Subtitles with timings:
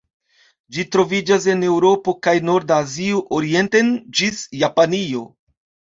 [0.77, 5.23] Ĝi troviĝas en Eŭropo kaj norda Azio orienten ĝis Japanio.